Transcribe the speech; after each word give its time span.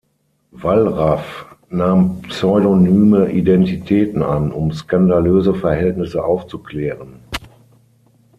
Wallraff 0.49 1.45
nahm 1.69 2.23
pseudonyme 2.27 3.29
Identitäten 3.31 4.23
an, 4.23 4.51
um 4.51 4.71
skandalöse 4.71 5.53
Verhältnisse 5.53 6.23
aufzuklären. 6.23 7.19